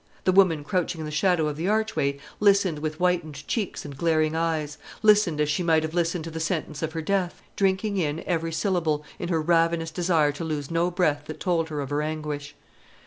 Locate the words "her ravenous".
9.29-9.91